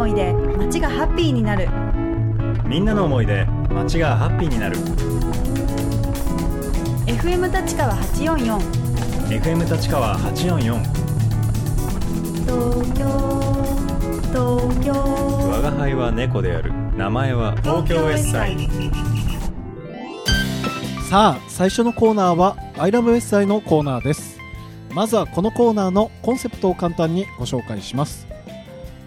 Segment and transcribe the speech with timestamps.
[0.00, 1.68] 思いで街がハッピーになる。
[2.64, 4.76] みんなの思いで街がハッピーになる。
[7.06, 8.58] FM 立川844
[9.28, 10.80] FM 立川844
[12.46, 13.04] 東京
[14.32, 14.92] 東京。
[15.50, 16.72] 我が輩は猫である。
[16.96, 18.56] 名前は東京 S サイ
[21.10, 24.38] さあ最初のコーナーは「アイラブ s サイのコーナーです。
[24.94, 28.26] まずはこのコーナーのコンセプトを簡単にご紹介します「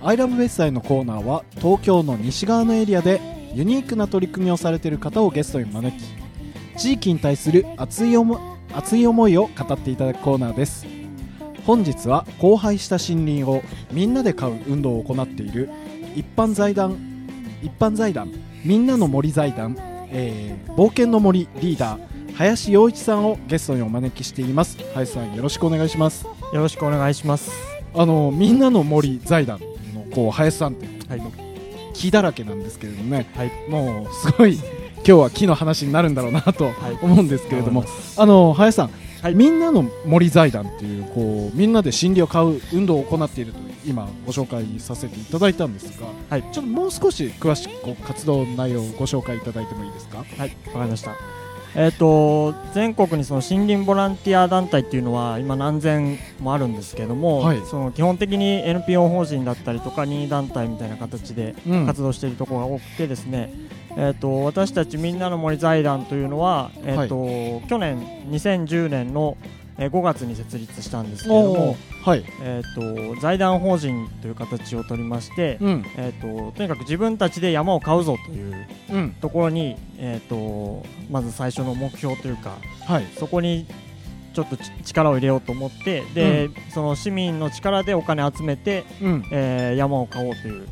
[0.05, 3.21] アイラブ s サイのコーナーは東京の西側のエリアで
[3.53, 6.03] ユニークな取り組みをされている方をゲストに招き
[6.77, 10.85] 地域に対する熱い思熱い思いを語っていただくコーナーです。
[11.65, 15.69] 本日は荒廃した森林をみんなで買う運動を行っている
[16.15, 16.97] 一般財団
[17.61, 18.29] 一般財団
[18.65, 19.77] みんなの森財団、
[20.09, 24.77] えー冒険の森リーダー林洋一さんをゲストにお招きしています。
[24.93, 26.25] 林さんよろしくお願いします。
[26.25, 27.51] よろしくお願いします。
[27.93, 29.72] あのみんなの森財団の
[30.13, 30.87] こう林さんって、
[31.93, 33.51] 木だらけなんですけれどもね、はい。
[33.69, 36.97] もうすごい今日は木の話になるんだろうなとはい。
[37.01, 38.89] 思うんですけれども、思いあの林さん、
[39.21, 39.35] はい。
[39.35, 46.43] みんなの森財団っていうこうみんなで森林を買う運動を行っていると今ご紹介させていただいたんですが、はい。
[46.51, 50.19] ちょっともう少し詳しく活動内容をご紹介いただいてもいいですか？
[50.19, 51.11] はい、わかりました。
[51.75, 57.61] えっ、と全国にその森林ボランティア団体っていうのは今何千もあるんですけども、はい。
[57.65, 61.85] その基本的に NPO 法人だったりとか任意団体みたいな形でうん。
[61.85, 63.51] 活動しているところが多くてですね、
[63.97, 67.99] えっ、と私たちみんなの森財団というのはえっ、と、去年
[68.29, 69.37] 2010年の
[69.77, 75.85] えー5月に設立したんですけれども、はい、えっ、と財団法人という形を取りまして、うん。
[75.97, 79.11] えっ、ととにかく自分たちで山を買うぞといううん。
[79.21, 83.07] ところに、えー、とまず最初の目標というかはい。
[83.17, 83.65] そこに
[84.33, 89.25] ちょっとち力を入れようと思ってで、その市民の力でお金集めて、うん。
[89.31, 90.67] えー山を買おうという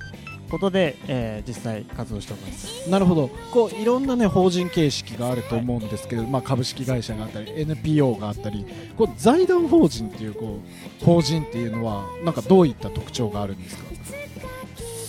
[0.52, 2.90] ことで、えー実際活動しております。
[2.90, 3.30] なるほど。
[3.52, 8.66] こういろんな、ね、法人形式があると思うんですけど、まあ、株式会社があったり NPO があったり
[8.98, 10.60] こう財団法人っていうこ
[11.02, 13.84] う法人っていうのはなんかどういった特徴があるんですか？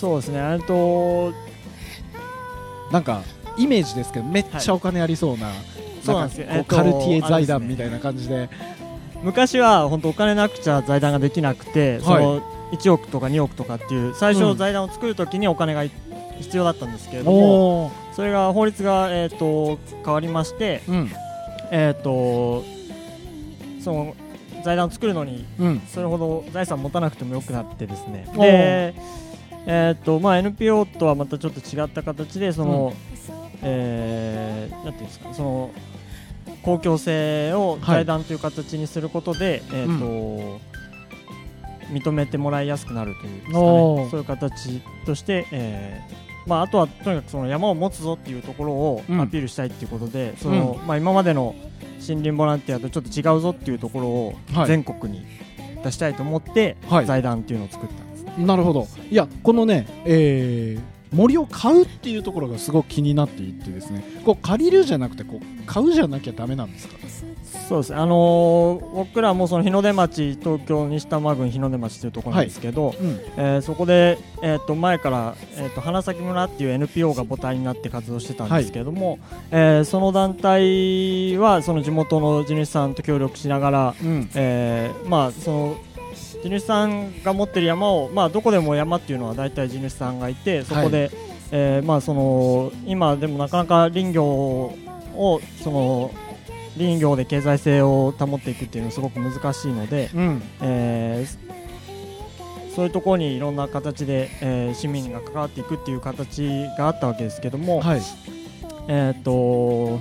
[0.00, 0.38] そうですね。
[0.38, 1.32] えっと
[2.90, 3.22] なんか
[3.58, 5.50] イメージですけどめっちゃお金ありそうな,、
[6.02, 6.46] そうなんですよ。
[6.46, 8.48] かえっとカルティエ財団みたいな感じで。
[9.22, 12.42] 昔は本当お金なくちゃ財団ができなくて、その
[12.72, 15.90] 1億とか2億とかっていう最うん初財団を作るときにお金がい
[16.40, 18.14] 必要だったんですけれども、おー。
[18.14, 21.10] それが法律が、えー、と変わりまして、うん。
[21.70, 22.64] えー、と
[23.82, 24.16] その
[24.64, 25.80] 財団を作るのにうん。
[25.86, 28.26] それほど財産持たなくてもよくなってですね。
[28.34, 28.94] で、
[29.66, 32.94] えーとまあ、NPO とはまたちょっと違った形でその、
[33.62, 35.70] えーなんていうんですかその
[36.62, 40.71] 公共性を財団という形にすることで、えーと
[41.92, 49.20] 認めてもらいやすくなるというねそういう形として、えーまあ、あとはとにかくその山を持つぞっていうところをうん。
[49.20, 51.54] アピールしたいっていうことで、そのまあ、今までの
[52.00, 54.66] 森林ボランティアとちょっと違うぞっていうところをはい。
[54.66, 55.24] 全国に
[55.84, 57.06] 出したいと思って、はい。
[57.06, 58.34] 財団っていうのを作ったんですね。
[58.44, 58.88] なるほど。
[59.08, 60.82] いやこのね、えー
[61.14, 66.94] 森を買うっていうところがすごく気になっていてですねこう借りるじゃなくてこう買うじゃなきゃダメなんですか？
[67.68, 67.94] そうです。
[67.94, 73.20] あのー僕らもその日の出町東京西多摩郡日の出町というところなんですけど、うん。
[73.36, 79.18] えーそこで、えー、と前から、えー、と花咲村っていう NPO が母体になって活動してたんですけれども、
[79.50, 84.30] えーその団体はその地元の地主さんと協力しながら、うん。
[84.34, 85.76] えーまあその
[86.42, 91.10] 地主さんが持ってる山を、まあ、どこでも山っていうのは大体地主さんがいてそこで、
[91.52, 96.10] えーまあ、その今でもなかなか林業をその
[96.76, 100.42] 林業で経済性を保っていくっていうのはすごく難しいので、うん。
[100.60, 101.52] えー
[102.74, 108.02] そういうところにいろんな形で、えー市民が関わっていくっていう形があったわけですけども、はい。
[108.88, 110.00] えーっと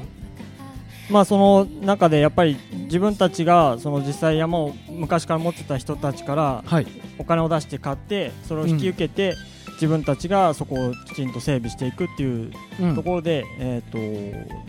[1.10, 6.88] まあその中でやっぱり自分たちがその実際山を昔から持ってた人たちからはい。
[7.18, 9.36] お金を出して買ってそれを引き受けて、
[9.74, 13.98] 自分たちがそこをきちんと整備していくっていううんところで、えーっと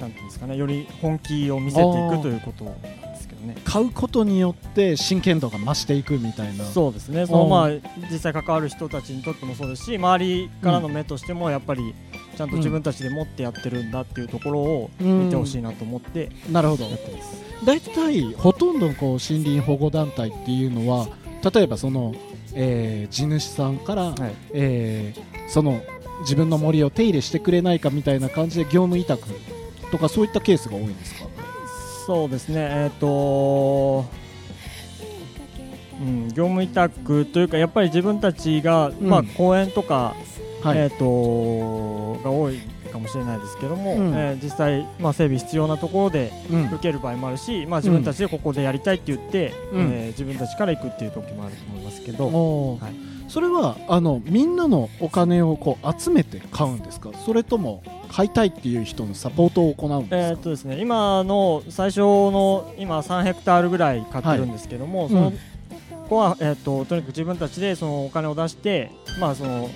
[0.01, 3.57] なんていうんですかねより本気を見せていくということなんですけどね。
[3.65, 6.65] 買うことによって真剣度が増していくみたいな。
[6.65, 7.27] そうですね。
[7.27, 7.71] そのまあ
[8.11, 11.95] 実際関わる人たちにとってもそうですし周りからの目としてもやっぱり
[12.37, 16.85] ちゃんと自分たちで持ってやってるんだっていうところを見てほしいなと思ってなるほど。
[16.85, 17.43] やってます。
[17.65, 21.07] 大体ほとんどのこう森林保護団体っていうのは
[21.53, 22.15] 例えばその、
[22.55, 24.35] えー地主さんから、はい。
[24.55, 25.81] えーその
[26.21, 29.27] 自分の森を手入れしてくれないかみたいな感じで業務委託
[29.91, 31.27] とかそういったケースが多いんですか？
[32.07, 34.05] そうですね、えっ、と
[36.01, 39.09] うん、業務委託というか、やっぱり自分たちが、うん。
[39.09, 40.15] まあ、公園とか
[40.63, 40.79] はい。
[40.79, 42.61] えー、とが多い
[42.93, 44.15] かもしれないですけども、うん。
[44.15, 46.67] えー実際、まあ、整備必要なところでうん。
[46.67, 49.81] 受ける場合もあるし、まあ、自分たちでここでやりたいって言って、うん。
[49.93, 52.93] えー自分たちから行くっていう時もあると思いますけど、はい。
[53.29, 57.11] それはあのみんなのお金をこう集めて買うんですか？
[57.25, 65.39] それとも買いたいっていう人のサポートを行うんえですか、ーっとですね、今の最初の今3ヘクタールぐらい買ってるんですけども、そのうんこ
[66.11, 69.71] こは、えーっととにかく自分たちでそのお金を出して、まあその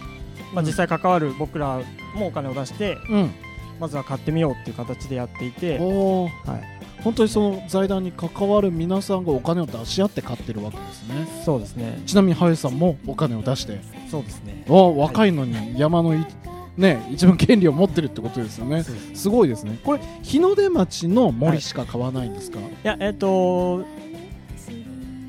[0.54, 1.81] まあ、実際関わる僕ら
[2.14, 3.31] もお金を出して、うん。
[3.78, 11.43] まずは買ってみようっていう形でやっていて、はい、本当にその財団に関わる皆さんがお金を出し合って買ってるわけですね。
[11.44, 13.78] そうですね、ちなみに林さんもお金を出して。
[14.10, 14.64] そうですね。
[14.69, 16.25] お若いのに山のい、
[16.76, 18.82] ね、一番権利を持ってるってことですよね。
[18.82, 18.94] す。
[19.14, 19.78] すごいですね。
[19.84, 22.62] これ日の出町の森しか買わないんですか、い。
[22.82, 23.84] や、えーっと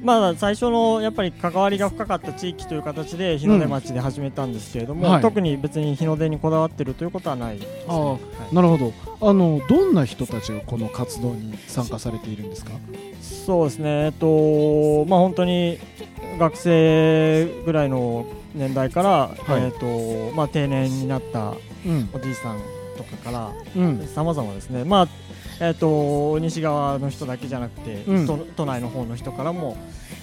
[0.04, 5.22] まあ、最初のやっぱり関わりが深かった地域という形で日の出町で始めたんですけれども、はい。
[5.22, 8.18] 特に別に日の出にこだわってるということはないね、ああは
[8.52, 8.56] い。
[8.56, 8.94] なるほど。
[9.20, 12.72] あのどんな人たちがこの活動に参加されているんですか？
[13.22, 15.80] そうですね、えっとまあ、本当に
[16.40, 19.64] 学生ぐらいの年代から、はい。
[19.64, 21.56] えっとまあ、定年になった
[21.86, 22.10] うん。
[22.14, 22.60] おじいさん
[22.98, 24.08] とかからうん。
[24.08, 25.08] さまざまですね、まあ
[25.60, 28.28] えっと西側の人だけじゃなくて、うん。
[28.28, 29.78] 都都内の方の人からも、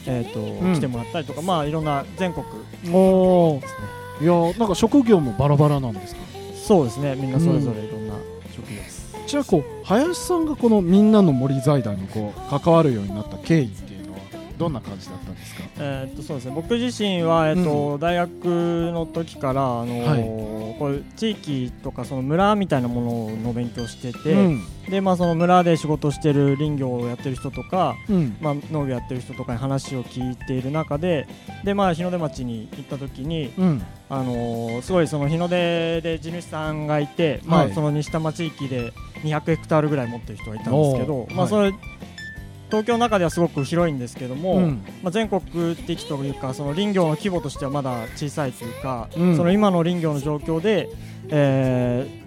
[0.07, 0.75] えっとん。
[0.75, 2.45] 来てもらったりとか、まあ、いろんな全国。
[2.95, 3.61] おー。
[3.61, 3.79] ですね
[4.23, 6.21] いやなんか職業もバラバラなんですか？
[6.55, 7.17] そうですね。
[7.17, 8.15] みんなそれぞれいろんな
[8.55, 9.13] 職業です。
[9.27, 13.94] じゃあこう林さんがこのみんなの森財団にこう関わるようになった経緯って
[14.59, 15.63] どんな感じだったんですか？
[15.79, 16.53] えーっとそうですね。
[16.55, 18.45] 僕自身は、えーっと大学
[18.93, 24.63] の時から、あのーこういう地域とかその村みたいなものの勉強してて、うん。
[24.91, 28.37] でまあ、その村で仕事してる林業をやってる人とか、うん。
[28.41, 31.29] まあ、農業やってる人とかに話を聞いている中で
[31.63, 33.83] で、まあ、日の出町に行った時に、うん。
[34.11, 37.73] あのーすごいその日の出で地主さんがいて、まあ、はい。
[37.73, 38.93] その西多摩地域で
[39.23, 41.73] 200ヘクタールぐらい持ってる人がいたんですけど、まあ、それ
[42.69, 44.85] 東京の中ではすごく広いんですけども、うん。
[45.03, 49.37] まあ、全国的というかその林業の規模としてはまだ小さいというか、うん。
[49.37, 50.89] その今の林業の状況で、
[51.29, 52.25] えー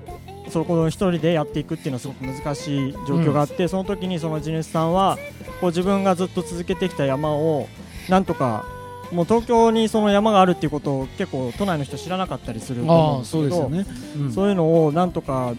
[0.50, 5.18] そこの一人でやっていくっていうのはすごく難しい状況があって、その時にその地主さんは
[5.60, 7.68] こう自分がずっと続けてきた山を
[8.08, 8.66] なんとか
[9.12, 14.32] もう東京にその山があるっていうことを結構都内の人知らなかったりすると思うんですけどそうですよね、うん。
[14.32, 15.54] そういうのをなんとか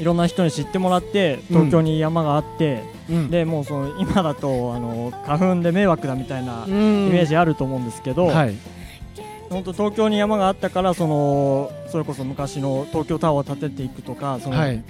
[0.00, 3.30] いろんな人に知ってもらって東京に山があって、うん。
[3.30, 8.56] でもうその今だとあの花粉で迷惑だみたいなイイメージあると思うんですけど、はい。
[9.50, 14.82] 本当東京に山があったからそのそれこそ昔の東京タワーを建てていくとかその、はい。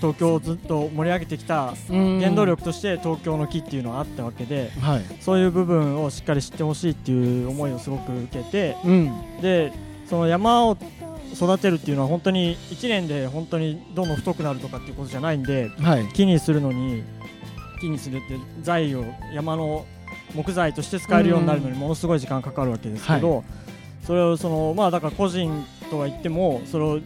[0.00, 5.02] 東京をずっと盛り上げてきた原原動力として東京の木っていうのがあったわけではい。
[5.20, 9.40] そういう部分をしっかり知ってほしいっていう思いをすごく受けてうん。
[9.42, 9.72] で
[10.06, 10.76] その山を
[11.38, 16.08] 育てるっていうのは本当に1年で本当にどんどん太くなるとかっていうことじゃないんではい。
[16.12, 17.04] 木にするのに
[17.80, 19.86] 木にするって材を山の
[20.34, 23.44] 木材として使えるようになるのにものすごい時間かかるわけですけど、
[24.04, 26.98] それをそのまあだから個人とは言ってもそれを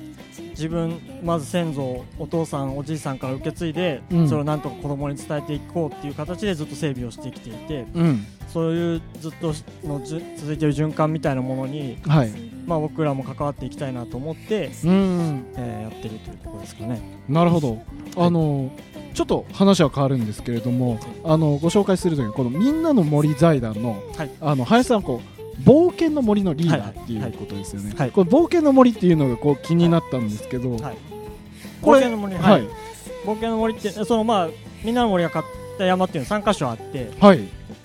[0.51, 4.29] 自分まず先祖お父さんおじいさんから受け継いで、うん。
[4.29, 8.27] それをなんとか子供に伝えていこうっていう形でずっと整備をしてきていてうん。
[8.49, 10.17] そういうずっとの続
[10.53, 15.47] いている循環みたいなものに、はいまあ、僕らも関わっていきたいなと思って、うん。
[15.57, 17.01] えーやってるというところですかね。
[17.29, 17.83] なるほど。
[18.17, 18.71] あの
[19.15, 24.31] ちょっと話は変わるんですけれどもあのご紹介するときにこのみんなの森財団の,、はい。
[24.41, 25.21] あの林さんこ
[25.59, 28.11] う冒険の森のリーダはいーっていうことですよね、はい。
[28.11, 30.97] これ冒険の森っていうのがこう気になったんですけど、はい。
[31.83, 32.53] これ冒険の森はい。
[32.53, 32.63] はい。
[33.25, 34.49] 冒険の森ってそのまあ
[34.83, 35.45] みんなの森が買っ
[35.79, 37.41] た山っていうのは3箇所あってはい。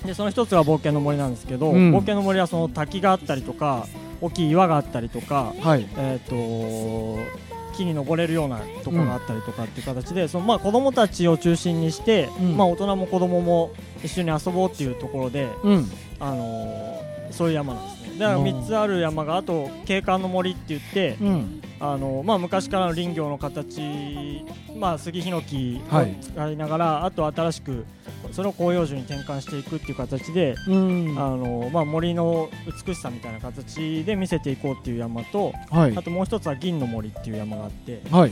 [0.06, 1.96] でその一つが冒険の森なんですけど、うん。
[1.96, 3.86] 冒険の森はその滝があったりとか
[4.22, 5.88] 大きい岩があったりとか、はい。
[5.98, 7.38] えー、と
[7.76, 12.58] 木に登れるようなところがあったりとかっていう形で、そのまあ子供たちを中心にして、うん。
[12.58, 13.72] まあ大人も子供も
[14.04, 15.92] 一緒に遊ぼうっていうところで、うん。
[16.20, 17.94] あのーそういう山なんです。
[17.94, 21.62] ねだからうん3つある山があと景観の森って言って、うん。
[21.80, 24.44] あのまあ、昔からの林業の形、
[24.76, 26.16] まあ、杉ヒノキをはい。
[26.22, 27.86] 使いながら、あと新しく
[28.32, 31.16] それを広葉樹に転換していくっていう形で、うん。
[31.18, 32.50] あのまあ、森の
[32.86, 35.96] 美しさみたいな形で見せていこうっていう山とはい。
[35.96, 38.32] あともう一つは銀の森っていう山があってはい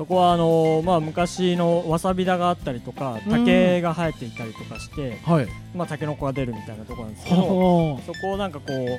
[0.00, 5.48] そこはあの、まあ、昔のわさび田があったりとか竹が生えていたりとかして、はい。
[5.74, 8.98] まあ、タケノコが出るみたいなところなんですけどはそこをなんかこう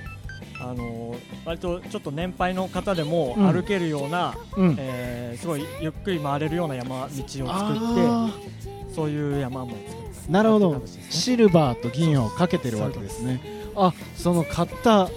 [0.64, 3.52] あの割とちょっと年配の方でもうん。
[3.52, 4.76] 歩けるような、あうん。
[4.78, 8.30] えーすごいゆっくり回れるような山道を作ってあ
[8.94, 10.76] そういう山も作ったーなるほど。
[10.76, 10.82] ね。
[11.10, 13.42] シルバーと銀をかけてるわけですね。
[13.76, 15.10] あその買った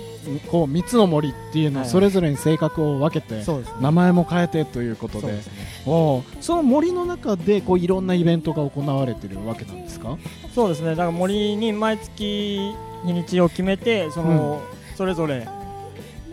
[0.50, 1.90] こう3つの森っていうのをはい。
[1.90, 3.42] それぞれに性格を分けて、
[3.80, 5.28] 名前も変えてということで。
[5.28, 5.42] ね。
[5.86, 10.16] おーその森の中でこういろんなイベントが行われてるわけなんですか？
[10.54, 10.90] そうですね。
[10.90, 12.72] だから森に毎月
[13.04, 14.62] 日にちを決めてその、
[14.96, 15.46] それぞれ、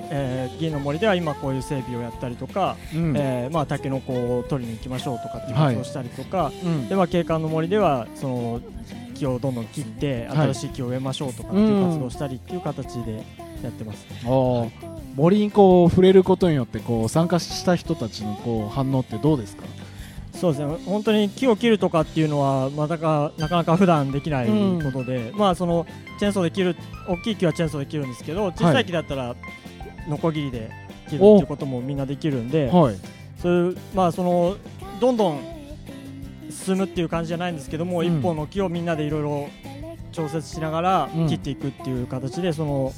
[0.09, 3.13] えー、銀の森では今こういう整備をやったりとか、うん。
[3.17, 5.75] えーまあ、タケノコを取りに行きましょうとかっていうはい。
[5.75, 6.87] ことをしたりとか、うん。
[6.87, 8.61] でまあ、景観の森ではその
[9.15, 10.37] 木をどんどん切ってはい。
[10.51, 13.23] 新しい木を植えましょうとかっていう活動をしたりっていう形で
[13.63, 14.71] やってますね。
[15.15, 19.63] 森にこう触れることによってこう参加した人たちのこう反応ってどうですか？
[20.33, 20.77] そうですね。
[20.85, 25.85] 本当に木を切るとかっていうのはまたかなかなか普段できないことで、まあその
[26.17, 26.75] チェーンソーで切る
[27.07, 29.35] 大きい木はチェーンソーで切るんですけど小さい木だったら
[30.07, 30.71] ノコギリで
[31.09, 32.95] 切るっていうこともみんなできるんではい。
[33.37, 34.55] そういうまあその
[35.01, 35.39] どんどん
[36.49, 38.05] 進むっていう感じじゃないんですけども、うん。
[38.05, 39.49] 一本の木をみんなでいろいろ
[40.13, 41.27] 調節しながらうん。
[41.27, 42.93] 切っていくっていう形でその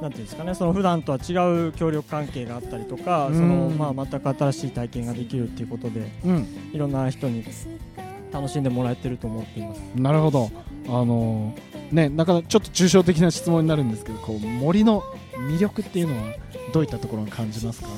[0.00, 1.32] なんていうんですかねその普段とは違
[1.68, 3.34] う協力関係があったりとか、うん。
[3.34, 6.46] そのまあ全く新しい体験ができるっていうことでうん。
[6.72, 7.44] いろんな人に
[8.32, 9.78] 楽しんでもらえてると思っています。
[9.96, 10.50] なるほど。
[10.86, 15.02] あのーねなかなかちょっと抽象的な質問になるんですけどこう森の
[15.50, 16.34] 魅力っていうのは
[16.72, 17.88] どういったところに感じますか？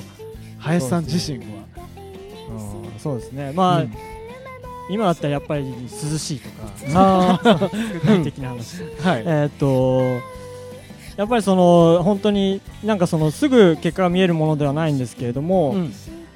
[0.58, 1.44] 林さん自身は。
[2.50, 3.52] うんそうですね。
[3.54, 3.92] まあ、うん。
[4.90, 7.40] 今だったらやっぱり涼しいとかあ
[7.94, 8.76] 具体的な話。
[8.76, 9.22] ー はい。
[9.22, 10.20] えーっと
[11.20, 15.92] やっぱりその本当になんかそのすぐ結果が見えるものではないんですけれども、うん。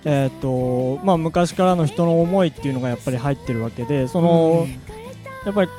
[0.06, 4.66] えーっとまあ、昔からの人の思いっていうのがやっぱり入ってるわけでその、
[5.46, 5.70] やっぱり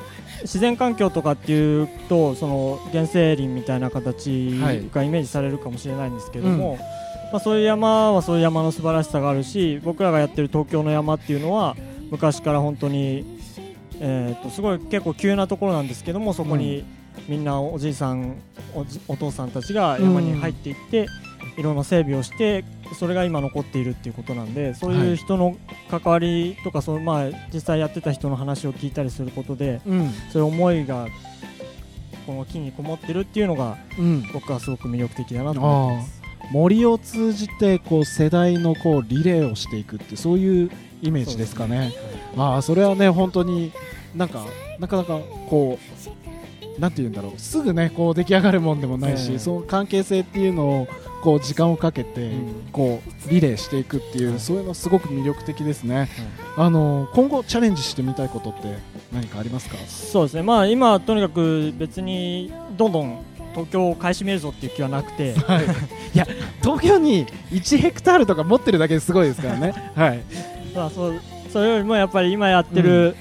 [0.41, 4.89] 自然環境とかっていうとその原生林みたいな形はい。
[4.91, 6.79] がイメージされるかもしれないんですけども、
[7.31, 11.75] まあ、そういう山はそういう山の素晴らしさがあるし僕らがやってる東京の山っていうのは
[12.09, 13.39] 昔から本当に、
[13.99, 16.83] えー、とすごい結構急なところなんですけどもそこに
[17.27, 18.35] みんなおじいさん
[18.73, 21.07] おじお父さんたちが山に入っていって、
[21.57, 22.65] いろんな整備をして
[22.99, 25.55] それが今残っているっていうことなんでそういう人の
[25.89, 30.09] 関わりとかその、まあ、実際やってた人の話を聞いたりすることでうん。
[30.31, 31.07] そういう思いが
[32.25, 34.23] この木にこもってるっていうのがうん。
[34.33, 36.21] 僕はすごく魅力的だなと思ってあます。
[36.21, 41.91] ー森を通じてこう世代のこうリレーをしていくってそういうイメージですかね。
[42.37, 43.71] ああそれはね本当に
[44.15, 44.45] なんか
[44.79, 45.19] なかなか
[45.49, 45.94] こう
[46.79, 50.87] なんて言うんだろうすぐねこう出来上がるもんでもないし、ええその関係性っていうのを
[51.21, 56.09] こう時間をかけて、うんこうリレーしていくっていう、はいそういうのすごく魅力的ですね。
[56.57, 58.77] あの今後チャレンジしてみたいことって
[59.13, 59.77] 何かありますか？
[59.87, 63.19] そうですね、まあ、今、とにかく別にどんどん
[63.53, 65.65] 東京を買い占めるぞっていう気はなくて、はい。
[66.13, 66.27] いや
[66.61, 69.73] 東京に1ヘクタールとか持ってるだけですごいですからね。
[69.95, 70.19] はい。
[70.75, 71.15] まあ、そう
[71.51, 73.15] それよりもやっぱり今やってる、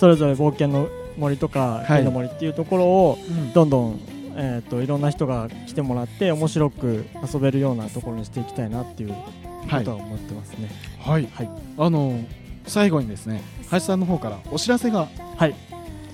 [0.00, 0.88] それぞれ冒険の
[1.18, 1.86] 森とか、はい。
[1.86, 3.52] 金の森っていうところをうん。
[3.52, 4.00] どんどん、
[4.36, 9.16] えー、といろんな人が来てもらって面白く遊べるようなところにしていきたいなっていうこ
[9.68, 9.84] はい。
[9.84, 10.70] とは思ってますね。
[11.00, 11.50] はい、はい。
[11.76, 12.24] あの
[12.66, 15.54] 最後にですね林さんの方からお知らせがはい。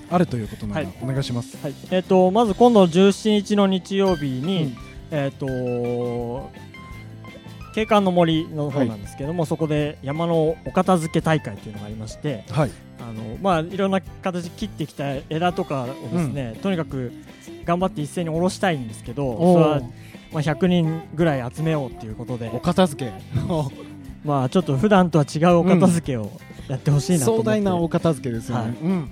[0.09, 0.95] あるということなので、はい。
[1.03, 1.57] お願いします。
[1.61, 1.73] はい。
[1.91, 4.75] えー、とまず今度17日の日曜日に、うん。
[5.11, 6.49] えっ、と
[7.75, 17.11] 景観の森の方なんですけども、そこで山のお片付け大会というのがありましてはい、あの、まあ、いろんな形で切ってきた枝とかをですね、とにかく
[17.65, 19.83] 頑張って一斉に下ろしたいんですけどおそれはー、
[20.31, 22.49] まあ、100人ぐらい集めようということで。
[22.53, 23.11] お、片付け。
[24.23, 26.31] まあ、ちょっと普段とは違うお片付けを
[26.69, 28.63] やってほしいなと思壮って、大なお片付けですよね。
[28.63, 28.71] はい。
[28.71, 29.09] うん。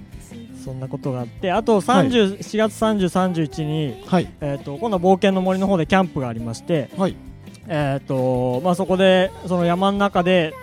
[0.63, 4.31] そんなことがあってあと30、4月30、31に、はい。
[4.39, 7.17] えー、と今度は冒険の森の方でキャンプがありまして、はい
[7.67, 10.53] えーとまあ、そこでその山の中で、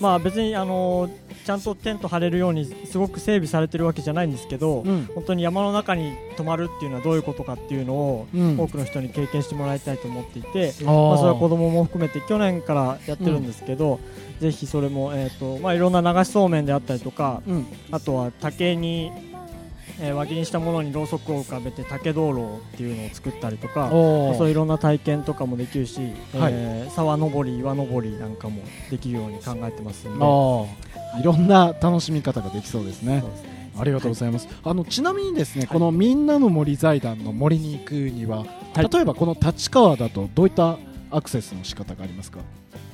[0.00, 1.10] まあ、別に、あの
[1.44, 5.08] ちゃんとテント張れるようにすごく整備されてるわけじゃないんですけど、うん。
[5.14, 8.60] 本当に山の中に泊まるっていうのはどういうことかっていうのを、うん。
[8.60, 13.98] 多くの人に経験してもらいたいと思っていて、あまあ、それは子ー供も含めて去年からやってるんですけど、
[14.40, 17.66] ぜひそれも、えーとまあ、いろんな流しそうめんであったりとかうん。
[17.90, 19.10] あとは竹に、
[20.00, 23.88] えー輪切りにしたものにろうそくを浮かべて竹灯籠っていうのを作ったりとか。
[23.90, 26.00] そういういろんな体験とかもできるし、
[26.38, 26.52] はい。
[26.54, 30.24] えー沢登り、岩登りなんかもできるように考えてますんで、
[31.20, 33.20] いろんな楽しみ方ができそうですね。
[33.20, 33.30] そう。
[33.30, 33.72] ですね。
[33.78, 34.48] ありがとうございます。
[34.64, 38.38] あのちなみにですね、このみんなの森財団の森に行くには、
[38.74, 38.88] はい。
[38.92, 40.78] 例えばこの立川だとどういった
[41.10, 42.40] アクセスの仕方がありますか？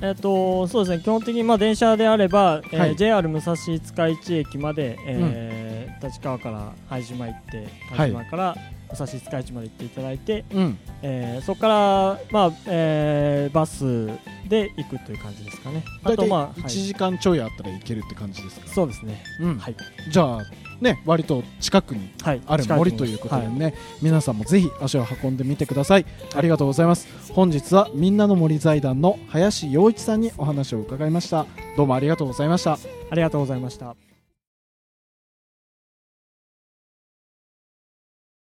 [0.01, 7.63] えっとそうですね基本的にまあ電車であれば、えーはい JR 武蔵塚市駅まで、えー立川から拝島行っては
[8.05, 8.55] い拝島から
[8.89, 10.77] 武蔵塚市まで行っていただいて、うん。
[11.01, 14.07] えーそこから、まあえーバス
[14.47, 15.83] で行くという感じですかね。
[16.03, 18.67] あとまあ、はい1時間ちょいあったらいけるって感じですか？
[18.67, 19.23] そうですね。
[19.39, 19.57] うん。
[19.57, 19.75] はい。
[20.09, 20.41] じゃあ
[20.81, 26.05] ね割と近くにはい、ある森ということではね、皆さんもぜひ足を運んでみてください。
[26.35, 27.07] ありがとうございます。
[27.33, 31.45] 本日はみんなの森財団の林洋一さんにお話を伺いました。
[31.77, 32.73] どうもありがとうございました。
[32.73, 34.14] ありがとうございました。